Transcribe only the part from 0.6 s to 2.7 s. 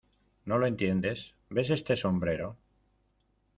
entiendes?¿ ves este sombrero?